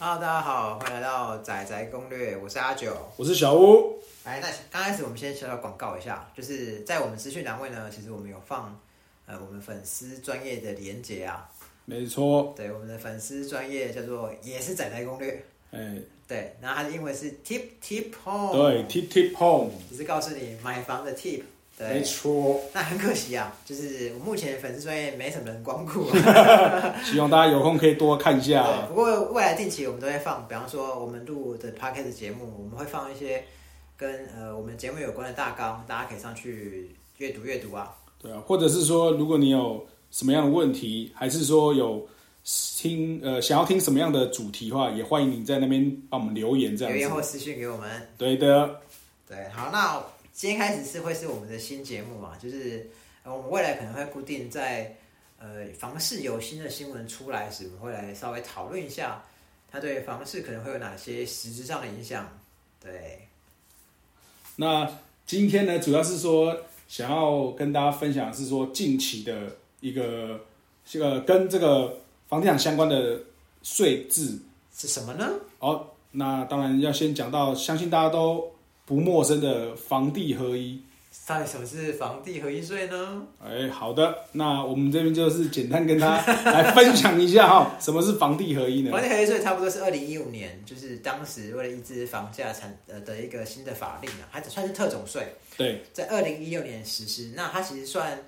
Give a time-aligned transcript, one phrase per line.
[0.00, 2.96] Hello，大家好，欢迎来到仔仔攻略，我是阿九。
[3.16, 4.00] 我是小屋。
[4.24, 8.80] 来，那刚开始我们先小小广告一下，就是在我们资讯栏位呢，其实我们有放
[9.26, 11.50] 呃我们粉丝专业的连接啊。
[11.84, 15.96] 没错，对，我们的粉丝专业叫做也是仔仔攻略，哎，
[16.28, 21.42] 对，然后它的英文是 Tip Tip Home，对，tip tip home，只是告诉你买房的 tip。
[21.78, 22.60] 没对，错。
[22.72, 26.94] 那很可惜啊，就是我目前粉丝专业没什么人光顾、啊。
[27.04, 28.86] 希望大家有空可以多看一对，下。
[28.88, 33.44] 不过未来定期我们都会放，比方说我们录的 podcast 节目，我们会放一些
[33.96, 37.94] 跟呃我们节目有关的大纲，大家可以上去阅读阅读啊。
[38.20, 42.04] 对啊，或者是说，如果你有什么样的问题，还是说有
[42.76, 47.08] 听呃想要听什么样的主题的话，也欢迎你在那边帮我们留言这样留言。
[47.08, 48.08] 或私信给我们。
[48.16, 48.80] 对的，
[49.28, 50.02] 对，好，那
[50.38, 52.88] 今天开始是会是我们的新节目嘛，就是
[53.24, 54.96] 呃我们未来可能会固定在
[55.36, 59.20] 呃房市有新的新闻出来时，我们会来稍微讨论一下
[59.68, 62.38] 它对房市可能会有哪些实质上的影响。
[62.80, 63.26] 对，
[64.54, 64.88] 那
[65.26, 70.40] 今天呢，主要是说想要跟大家分享的是说近期的一个
[70.84, 71.98] 这个跟这个
[72.28, 73.20] 房地产相关的
[73.64, 74.38] 税制
[74.72, 75.28] 是什么呢？
[75.58, 78.48] 哦，那当然要先讲到，相信大家都
[78.88, 80.80] 不陌生的房地合一。
[81.26, 83.22] 到底什么是房地合一税呢？
[83.44, 89.02] 哎，好的，那我们这边就是简单跟大家来分享一下 哈，什么是房地合一呢房？
[89.02, 95.26] 地合一税差不多是二零一五年，就是当时为了抑制房价产呃的一个新的法令啊，它算是特种税，
[95.58, 97.30] 对，在二零一六年实施。
[97.36, 98.18] 那它其实算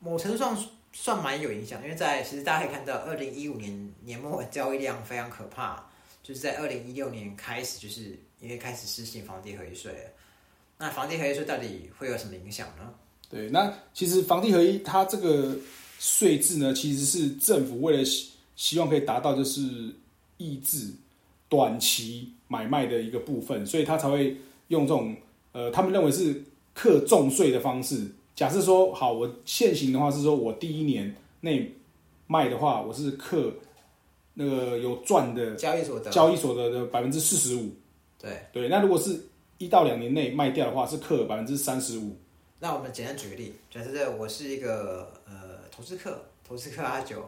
[0.00, 0.58] 某程度上
[0.92, 5.84] 算蛮有影响，因为在其实大家可以看到，二零一五年年末交易量非常可怕，
[6.20, 9.98] 就是在二零一六年开始，就是因为开始施行房地合一税了。
[10.76, 12.92] 那房地合一税到底会有什么影响呢？
[13.30, 15.56] 对，那其实房地合一它这个
[15.98, 19.62] 税制呢，其实是政府为了希希望可以达到就是
[20.36, 20.90] 抑制
[21.48, 24.36] 短期买卖的一个部分，所以他才会
[24.68, 25.16] 用这种
[25.52, 26.40] 呃，他们认为是
[26.74, 28.06] 克重税的方式。
[28.36, 31.72] 假设说好，我现行的话是说我第一年内
[32.26, 33.52] 卖的话，我是克
[34.34, 37.70] 那个有赚的交易所得交易所得的百分之四十五。
[38.24, 38.62] 对。
[38.62, 39.20] 对，那如果是
[39.58, 42.16] 一到两年内卖掉的话，是克百分之三十五。
[42.58, 47.20] 那我们简单举个例，假设我是一个呃投资客，投资客阿九，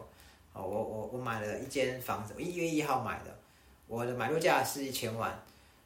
[0.53, 3.37] 哦，我我我买了一间房子，我一月一号买的，
[3.87, 5.39] 我的买入价是一千万，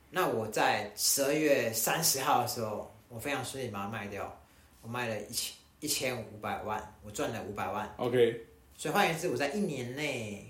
[0.09, 4.39] 那我在十二月三十号的时候，我非常顺利把它卖掉，
[4.81, 8.45] 我卖了一千一千五百万，我赚了五百万，OK，
[8.77, 10.49] 所以换言之，我在一年内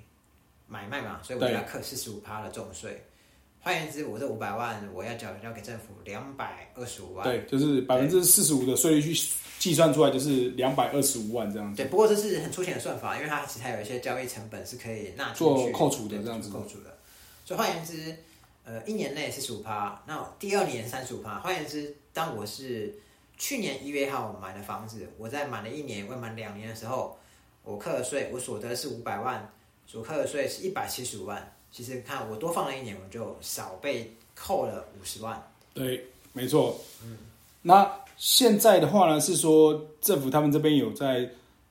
[0.68, 3.04] 买卖嘛，所以我要课四十五趴的重税。
[3.64, 7.24] 换言之，我这五百万我要缴交给政府两百二十五万。
[7.24, 11.78] 对，就是百分之四十五的税率去计算出来，就是两百二十五万这样子。
[11.78, 16.98] 对，不过这是很粗浅的算法，因为它其实还有一些交易成本是可以纳做扣除的对这样子扣除的。
[17.46, 18.16] 所以换言之，
[18.64, 21.40] 呃，一年内四十五趴，那第二年三十五趴。
[21.40, 22.96] 换言之，当我是
[23.38, 27.16] 去年一月一号买的房子，我在满了一年未满两年的时候，
[27.64, 29.48] 我课的税，我所得是五百万，
[29.86, 31.56] 所课的税是一百七十五万。
[31.72, 35.42] 其实看我多放了一年，我就少被扣了五十万。
[35.74, 36.80] 对，没错。
[37.04, 37.18] 嗯，
[37.62, 41.28] 那现在的话呢，是说政府他们这边有在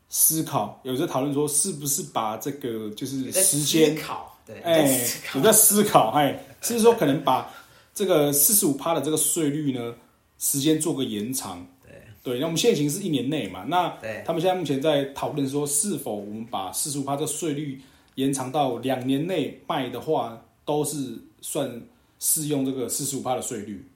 [0.09, 7.53] 思考，有在讨论说，是不是把这个就是时间，考，对，有哎在思，考有在思考，哎，是说可能把
[7.94, 9.94] 这个四十五趴的这个税率呢，
[10.38, 11.65] 时间做个延长。
[11.84, 13.94] 对对，那我们现行是一年内嘛，那
[14.25, 17.81] 他们现在目前在讨论说，是否我们把四十五趴这个税率
[18.15, 21.82] 延长到两年内卖的话，都是算
[22.19, 23.87] 适用这个四十五趴的税率。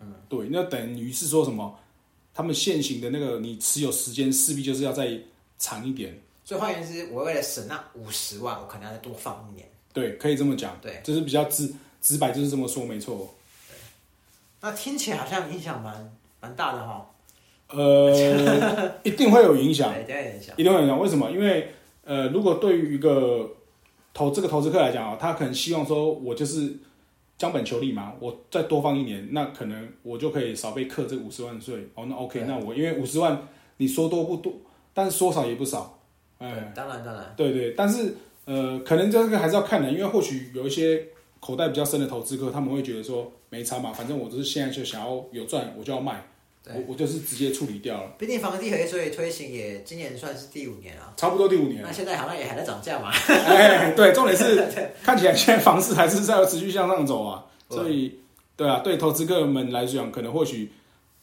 [0.00, 1.78] 嗯，对，那等于是说什么？
[2.34, 5.18] 他们现行的那个你持有时间势必就是要再
[5.58, 6.18] 长一点。
[6.44, 9.68] 所以换言之，我为了省那五十万，我可能要再多放一年。
[9.92, 10.76] 对，可以这么讲。
[10.80, 13.32] 对，就是比较直直白，就是这么说，没错。
[14.60, 17.10] 那听起来好像影响蛮蛮大的哈。
[17.68, 19.92] 呃， 一定会有影响。
[20.00, 20.98] 一定会有影响。
[20.98, 21.30] 为什么？
[21.30, 21.72] 因为
[22.04, 23.48] 呃，如果对于一个
[24.12, 26.72] 投这个投资客来讲啊，他可能希望说，我就是
[27.38, 31.88] 将本求利嘛，我再多放一年，那可能我就可以少被克这五十万税。
[31.94, 34.52] 哦，那 OK，那我因为五十万，你说多不多，
[34.92, 35.98] 但是说少也不少。
[36.38, 41.06] 哎、对，当然当然，对对，但是呃，可能这个还是要看人，因为或许有一些
[41.38, 46.22] 口袋比较深的投资客，他们会觉得说没差嘛，反正我就是现在就想要有赚，我就要卖，对
[46.66, 51.12] 我我就是直接处理掉了，毕竟房地合一税推行也今年算是第五年啊。
[51.16, 51.92] 差不多第五年了那。
[51.92, 53.10] 现在好像也还在涨价嘛。
[53.10, 54.64] 哎，对，重点是
[55.02, 58.20] 看起来现在房市还是在持续向上走啊，所以
[58.56, 60.70] 对啊，对投资客们来讲，可能或许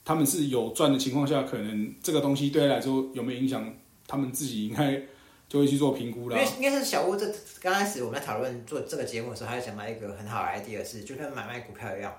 [0.04, 3.74] 他们是有赚的情况下，可能这个东西对他来说有没有影响，
[4.08, 5.02] 他们自己应该
[5.48, 6.50] 就会去做评估了因为。
[6.58, 7.26] 应该是小屋这
[7.62, 12.14] 刚开始我们在讨论做这个节目的时候，他就想到一个很好的 idea 是，就跟买卖股票一样，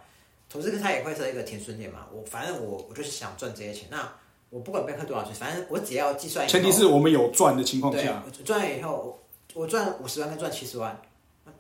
[0.51, 2.07] 投资他也会设一个停损点嘛。
[2.13, 4.13] 我反正我我就是想赚这些钱，那
[4.51, 9.17] 我不管被课多少钱，反正我只要计算前提是我们有赚的情况下，，我赚了以后，
[9.55, 11.01] 我我赚五十万跟赚七十万，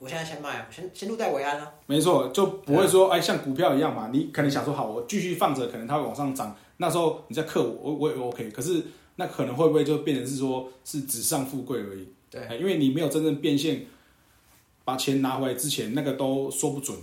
[0.01, 1.73] 我现在先卖，先先入袋为安啊。
[1.87, 8.83] 没错，就不会说哎像股票一样嘛，你可能想说好，我继续放着，可能它会往上涨，那时候你再克我，我我也 OK，可是
[9.15, 12.09] 那可能会不会就变成是说是纸上富贵而已？
[12.29, 13.87] 对哎因为你没有真正变现，
[14.85, 16.97] 把钱拿回来之前，那个都说不准。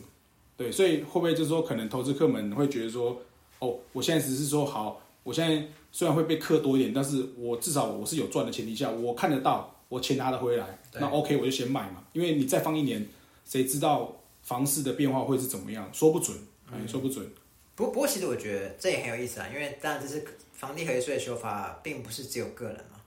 [0.57, 3.21] 对，所以会不会就是说，可能投资客们会觉得说，
[3.59, 13.07] 哦，我现在只是说好，我现在虽然会被克多一点，但是我至少我是有赚的前提下，我看得到，我钱拿得回来，那 OK 我就先买嘛，因为你再放一年，
[13.45, 16.35] 谁知道房市的变化会是怎么样，说不准，
[16.71, 17.29] 哎，说不准。
[17.75, 22.99] 不不过其实我觉得这也很有意思啊，因为当然这是房地合一税的修法，并不是只有个人嘛。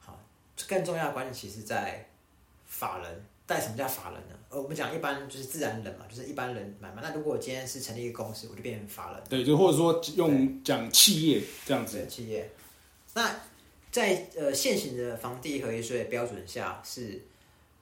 [0.00, 0.18] 好，
[0.66, 2.08] 更重要的关键其实在
[2.64, 3.24] 法人。
[3.46, 4.34] 但什么叫法人呢？
[4.48, 7.00] 呃，我们讲一般就是自然人嘛，就是一般人买卖。
[7.02, 9.22] 那如果我今天是成立一个公司，我就变成法人。
[9.28, 12.50] 对，就或者说用讲企业这样子，企业。
[13.14, 13.34] 那
[13.90, 17.22] 在呃现行的房地合一税标准下是，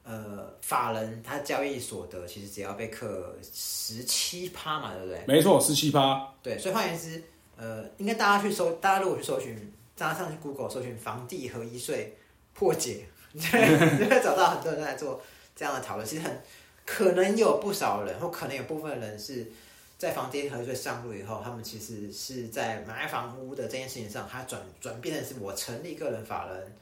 [0.05, 5.25] 呃法人他交易所得其实只要被课十七趴嘛，对不对？
[5.27, 7.23] 没错，十七趴，对，所以换言之，
[7.57, 12.17] 呃，应该大家去搜，大家如果去搜寻，大家上去 Google 搜寻房地合一税
[12.53, 15.21] 破解，你会找到很多人在做
[15.55, 16.07] 这样的讨论。
[16.07, 16.41] 其实很
[16.85, 19.51] 可能有不少人，或可能有部分人是
[19.97, 26.73] 在房地合税上路以后，他们其实是在买房屋的这件事情上，他转转变的是我成立个人法人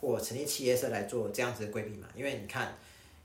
[0.00, 2.08] 或成立企业社来做这样子的规避嘛。
[2.16, 2.76] 因为你看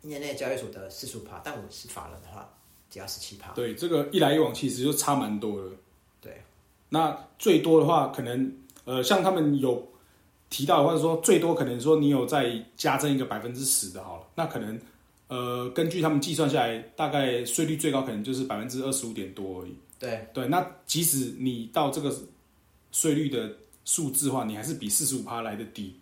[0.01, 2.49] 一年内交易所得四十五趴，但我是法人的话，
[2.89, 3.51] 只要十七趴。
[3.53, 5.69] 对，这个一来一往其实就差蛮多的。
[6.19, 6.41] 对，
[6.89, 8.51] 那最多的话，可能
[8.83, 9.87] 呃，像他们有
[10.49, 14.79] 提到，或者说最多可能说你有再加增一个百分之十的好了，那可能
[15.27, 19.75] 呃，根据他们计算下来，大概税率最高可能就是百分之二十五点多而已。
[19.97, 22.13] 对对，那即使你到这个
[22.91, 23.49] 税率的
[23.85, 25.95] 数字的话，你还是比四十五趴来的低。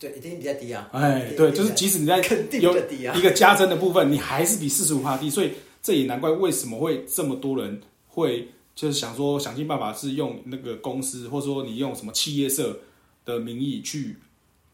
[0.00, 0.88] 对，一定比较低啊。
[0.92, 2.76] 哎，对，就是即使你在肯定有。
[3.14, 5.52] 一个加征的部分，你还是比四十五趴低，所以
[5.82, 12.78] 这也难怪为什么会这么多人会就是想说想尽办法是用那个公司，或者说你用什么企业社
[13.24, 14.16] 的名义去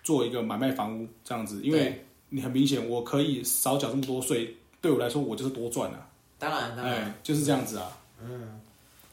[0.02, 6.08] 做一个买卖房屋这样子，因为对你很明显我可以少缴这么多税，对我来说我就是多赚啊，
[6.38, 7.04] 当然，当然。
[7.04, 8.58] 哎，就是这样子啊，嗯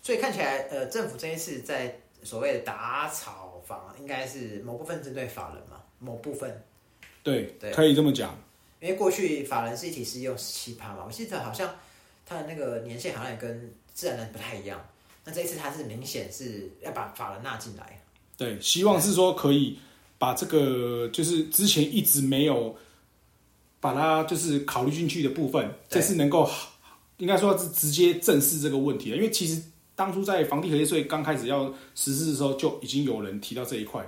[0.02, 6.64] 所以看起来，呃，政府这一次在所谓的打炒房，应该是某部分针对法人嘛，某部分，
[7.22, 7.72] 对，对。
[7.74, 8.34] 可以这么讲，
[8.80, 11.70] 因为过去法人是一体适用十七趴嘛，我记得好像
[12.26, 14.84] 它的那个年限好像也跟自然人不太一样。
[15.26, 18.02] 那这一次它是明显是要把法人纳进来，
[18.38, 19.78] 对，希望是说可以
[20.18, 22.76] 把这个就是之前一直没有
[23.80, 26.50] 把它就是考虑进去的部分，这是能够
[27.18, 29.16] 应该说是直接正视这个问题了。
[29.18, 29.62] 因为其实
[29.96, 34.06] 当初在房地合一税刚开始要实施的时候，就已经有人提到这一块，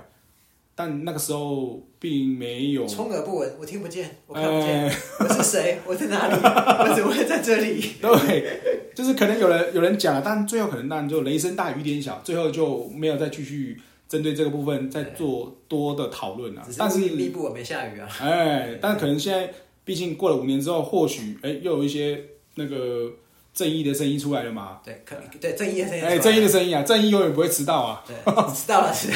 [0.74, 2.86] 但那个时候并没有。
[2.86, 5.78] 充耳不闻，我听不见，我看不见，哎我是谁？
[5.86, 6.34] 我在哪里？
[6.42, 7.92] 我怎么会在这里？
[8.00, 13.80] 对，就是可能有人有人讲了，但最后可能当然就雷声大雨点小，最后就没有再继续
[14.12, 16.62] 针对这个部分再做多的讨论啊。
[16.76, 18.06] 但是是密布，没下雨啊。
[18.20, 19.50] 哎，但可能现在
[19.86, 22.22] 毕竟过了五年之后，或许哎又有一些
[22.56, 23.10] 那个
[23.54, 24.80] 正义的声音出来了嘛。
[24.84, 28.14] 对，可对正义的声音，哎，正义的声音啊，正义永远不会迟到啊，对，
[28.54, 29.10] 迟到了， 迟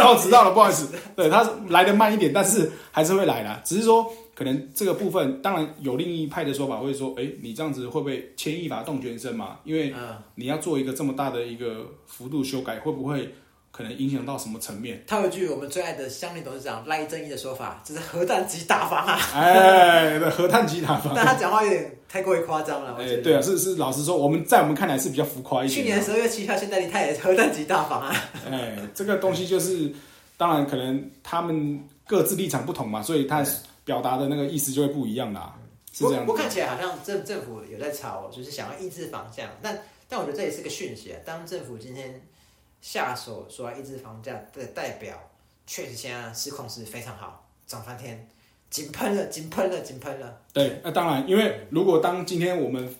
[0.00, 0.18] 到了。
[0.18, 3.62] 迟到了，不好意思，对他来的慢一点，但是还是会来啦。
[3.64, 4.04] 只是说
[4.34, 9.60] 可能这个部分，当然有另一派的说法会说，哎，你这样子会不会牵一发动全身嘛？
[9.64, 13.32] 因为嗯，你要做一个这么大的一个幅度修改，会不会
[13.70, 15.02] 可能影响到什么层面？
[15.06, 19.18] 套一句我们最爱的乡里董事长赖正义的说法，这是核弹级打房啊！
[19.34, 21.12] 哎，核弹级打法。
[21.14, 23.16] 但他讲话有点太过于夸张了，我哎。
[23.18, 25.82] 对啊，是是，老实说，我们在我们看来是比较浮夸一点的。
[25.82, 28.14] 去年十二月七号，现在离他也核弹级大房啊！
[28.50, 29.92] 哎，这个东西就是，
[30.36, 33.44] 当然可能他们各自立场不同嘛，所以他
[33.84, 35.54] 表达的那个意思就会不一样啦，
[35.92, 36.30] 是这样子。
[36.30, 41.16] 我我看起来好像政政府有在吵，就是想要抑制房价，但但我觉得这也是个讯息啊。
[41.24, 42.20] 当政府今天
[42.80, 45.16] 下手说要抑制房价的代表，
[45.66, 48.28] 确实现在市控是非常好，涨翻天，
[48.70, 50.40] 井喷了，井喷了，井喷了。
[50.52, 52.94] 对，那当然，因为如果当今天我们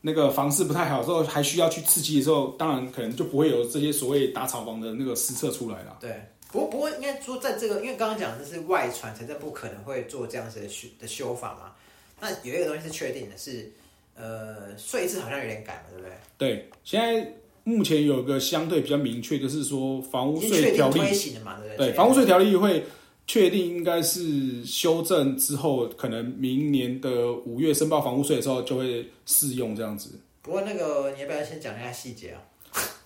[0.00, 5.98] 那个房市不太好的时候，还需要去刺激的时候，当然可能就不会有这些所谓打炒房的那个施策出来了。
[6.00, 11.72] 对，不过不过应该说，在这个，因为刚刚讲的是外传，财政部可能会做这样子的修的修法嘛。
[12.20, 13.72] 那有一个东西是确定的是，
[14.14, 16.12] 呃，税制好像有点改嘛，对不对？
[16.36, 17.32] 对，现在
[17.64, 21.92] 目前有一个相对比较明确，就是说房屋税条例对对？
[21.92, 22.84] 房屋税条例会
[23.26, 30.10] 确定应该是修正之后，可能明年的五月申报房屋税的时候就会适用这样子。
[30.42, 32.42] 不过那个你要不要先讲一下细节啊？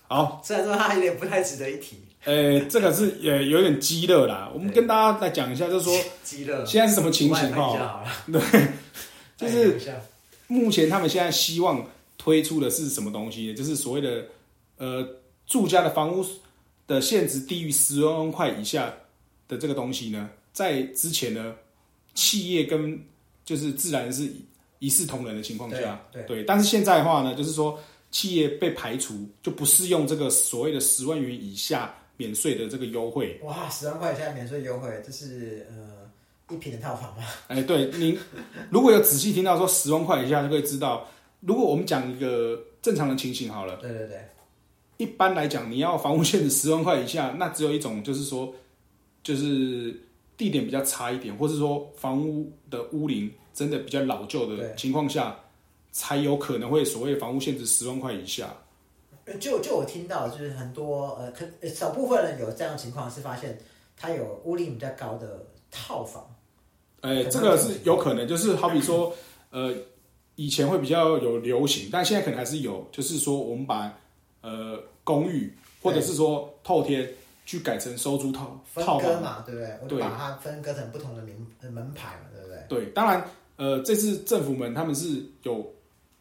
[0.07, 4.49] 好，虽然说它有点不太值得一提，呃，这个是也有点激热啦。
[4.53, 7.61] 我们跟大家来讲一下，就是说激热，现在是什么情形哈？
[7.61, 8.41] 好了，对，
[9.37, 9.77] 就是
[10.47, 11.85] 目前他们现在希望
[12.17, 13.53] 推出的是什么东西呢？
[13.53, 14.25] 就是所谓的
[14.77, 15.07] 呃
[15.45, 16.25] 住家的房屋
[16.87, 18.93] 的限值低于十万块以下
[19.47, 21.55] 的这个东西呢，在之前呢，
[22.13, 22.99] 企业跟
[23.45, 24.29] 就是自然是
[24.79, 27.79] 一视同仁的情况下，对对，但是现在的话呢，就是说
[28.11, 33.39] 企业被排除，就不适用这个所谓的十万元以下免税的这个优惠。
[33.43, 37.23] 哇，十万块以下免税优惠，这是呃一平的套房吗？
[37.47, 38.17] 哎，对，您
[38.69, 41.07] 如果有仔细听到说十万块以下，就会知道，
[41.39, 44.17] 如果我们讲一个正常的情形好了，对对对，
[44.97, 48.53] 一般来讲，你要房屋限制十万块以下，那只有一种，就是说，
[49.23, 49.95] 就是
[50.35, 55.39] 地点比较差一点，或是说房屋的屋龄真的比较老旧的情况下，
[55.91, 58.53] 才有可能会所谓房屋限制十万块以下。
[59.25, 63.57] 呃就就我听到，就是很多呃，可呃少部分人有这样的情况，是发现
[63.97, 66.25] 他有屋龄比较高的套房，
[67.01, 69.13] 呃，可能这个是有可能，就是好比说，
[69.51, 69.73] 呃，
[70.35, 73.93] 以前会比较有流行，但现在可能还是有，就是说我们把
[74.47, 75.51] 呃公寓
[75.81, 77.09] 或者是说透天
[77.45, 79.09] 去改成收租套分套房。
[79.09, 79.97] 割嘛，对不对？
[79.97, 82.85] 我把它分割成不同的名呃门牌嘛，对不对？
[82.85, 85.73] 对，当然，呃，这次政府们他们是有，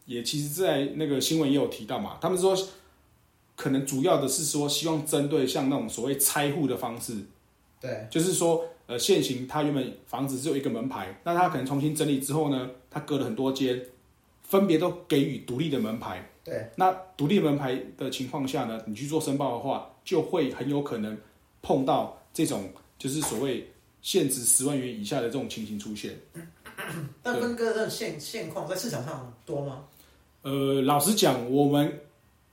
[0.05, 2.57] 也其实，在那个新闻也有提到嘛，他们说，
[3.57, 7.15] 可能主要的是说，希望针对像那种所谓拆户的方式，
[7.81, 13.85] 对就是说，呃，现行它原本房子只有一个门牌，那它可能重新整理之后呢，它隔了很多间，
[14.43, 16.25] 分别都给予独立的门牌。
[16.47, 21.19] 对，那独立门牌的情况下呢，你去做申报的话，就会很有可能
[21.61, 23.69] 碰到这种就是所谓
[24.01, 26.17] 限值十万元以下的这种情形出现。
[27.21, 29.85] 但分割这种现现况在市场上多吗？
[30.43, 32.01] 呃，老实讲，我们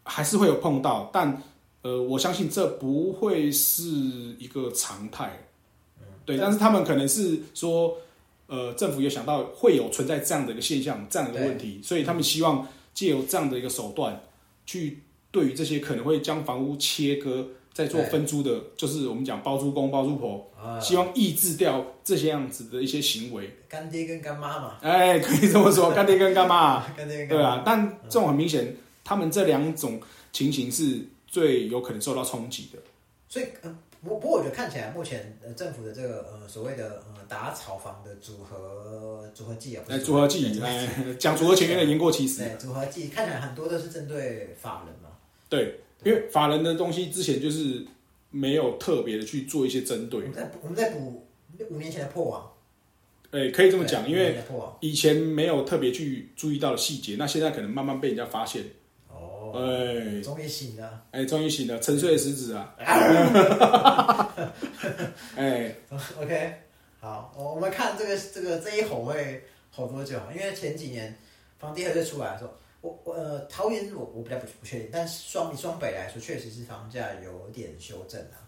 [0.03, 1.39] 还是会有碰到，但
[1.83, 3.83] 呃，我相信这不会是
[4.39, 5.37] 一个常态。
[6.25, 7.95] 对，但是他们可能是说，
[8.47, 14.21] 呃，政府有想到会有存在这样的一个现象，这样的一个问题，所以他们希望借由这样的一个手段，
[14.65, 14.99] 去
[15.31, 23.49] 对于这些可能会将房屋切割再做分租的，就是我们讲包租公、包租婆，啊，希望抑制掉这些样子的一些行为。
[23.67, 26.87] 干爹跟干妈嘛，哎，可以这么说， 干爹跟干妈。
[26.95, 29.99] 干爹跟干妈对啊，但这种很明显，他们这两种
[30.31, 32.77] 情形是最有可能受到冲击的。
[33.27, 42.43] 所以，呃，不不过我觉得看起来目前呃政府的这个呃所谓的呃打炒房的组合组合计啊，不组合技，对哎， 讲组合前面的言过其实。
[42.43, 45.17] 对组合计看起来很多都是针对法人嘛，
[45.47, 47.85] 对，因为法人的东西之前就是
[48.29, 50.25] 没有特别的去做一些针对我。
[50.25, 51.25] 们在补我们在补
[51.69, 52.51] 五年前的破网，
[53.31, 54.37] 哎，可以这么讲，因为
[54.81, 58.63] 以前没有特别去注意到的细节，那现在可能慢慢被人家发现。
[59.53, 62.73] 哦，哎终于醒了，哎，终于醒了，沉睡的狮子啊！
[65.37, 65.75] 哎
[66.19, 66.53] ，OK，
[66.99, 70.29] 好，我我们看这个这个这一吼会吼多久啊？
[70.35, 71.15] 因为前几年
[71.59, 78.41] 房地合就出来的时候，我我呃桃园我我比较不不确定，但是双以双北来说，确实是房价有点修正啊。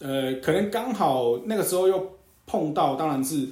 [0.00, 3.48] 呃，可能刚好那个时候又碰到，当然是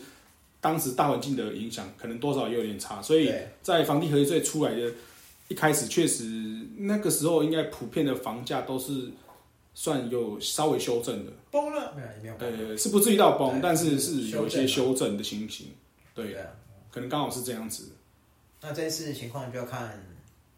[0.60, 3.32] 当时大环境的影响，可能多少也有点差，所以
[3.62, 4.92] 在房地合一税出来的
[5.48, 9.10] 一开始，确实那个时候应该普遍的房价都是
[9.74, 12.08] 算有稍微修正的，崩了没有？
[12.08, 12.68] 也没有崩。
[12.70, 15.68] 呃，是不至于到崩，但是是有一些修修正的情形，
[16.14, 16.46] 对，啊，
[16.90, 17.90] 可能刚好是这样子，
[18.60, 20.04] 那这一次情况就要看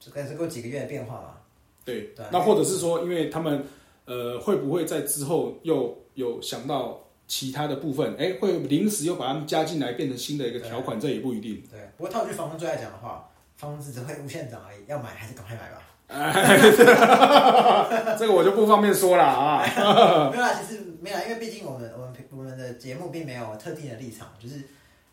[0.00, 1.36] 这个这过几个月的变化嘛。
[1.84, 3.62] 对对，那或者是说，因为他们
[4.06, 11.62] 呃会不会在之后又有想到其他的部分，哎，会临时又把他们加进来，变成新的一个条款，这也不一定。
[11.70, 15.82] 对，不过套句房东最爱讲的话，房子只会无限涨而已，要买还是赶快买吧。
[18.18, 19.64] 这个我就不方便说了啊。
[20.30, 24.62] 没有啦，其实没有啦，因为毕竟我们我们我们的节目并没有特定的立场，就是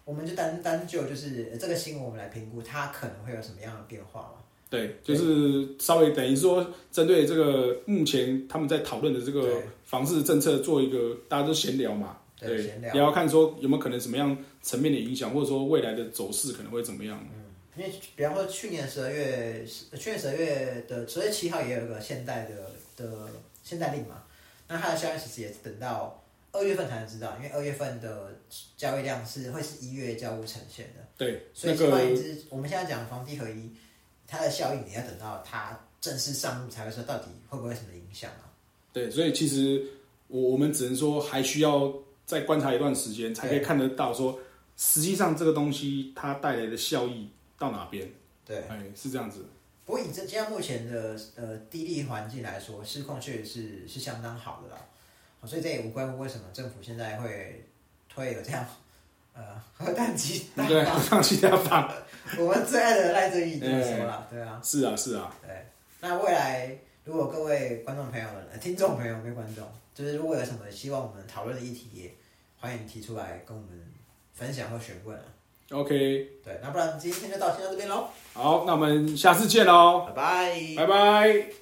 [0.05, 4.33] 我们就单单就就是呃这个新闻我们来评估它可能会有什么样的变化嘛。
[4.69, 17.21] 对，就是稍微等于说，针对这个目前他们在讨论的这个房市政策做一个大家都闲聊嘛，对闲聊也要看说有没有可能什么样层面的影响，或者说未来的走势可能会怎么样。
[17.75, 19.65] 因为比方说去年十二月，
[19.97, 23.29] 去年十二月的十二月七号也有一个现代的的
[23.63, 24.23] 现代令嘛，
[24.67, 28.37] 那它的效应其实也是等到二月份才能知道，因为二月份的
[28.75, 33.71] 交易量是会是一月交屋呈现的，对，所以那个换言之，我们现在讲房地合一，
[34.27, 38.51] 它的效应你要等到它正式上路才会说到底会不会有什么影响啊？
[38.91, 39.81] 对，所以其实
[40.27, 41.93] 我我们只能说还需要
[42.25, 44.37] 再观察一段时间，才可以看得到说，
[44.75, 47.29] 实际上这个东西它带来的效益
[47.61, 48.09] 到哪边。
[48.43, 49.45] 对，哎，是这样子。
[49.85, 54.81] 不过以这现在目前的呃地利环境来说，失控确实是是相当好的啦。
[55.39, 57.63] 好所以这也无关乎为什么政府现在会
[58.09, 58.65] 推有这样
[59.33, 61.87] 呃核弹鸡蛋对，法上期要放。
[62.39, 65.31] 我们最爱的赖正义这么说啦，对啊，是啊，是啊。
[65.45, 65.67] 对。
[65.99, 72.15] 那未来如果各位观众朋友们、呃听众朋友跟、观众，就是如果有什么希望我们讨论的议题，也
[72.57, 73.69] 欢迎提出来跟我们
[74.33, 75.25] 分享或询问啊。
[75.71, 75.89] OK，
[76.43, 80.75] 对，那不然今天就到先到这边喽，好，那我们下次见喽，拜拜。
[80.75, 81.60] 拜拜。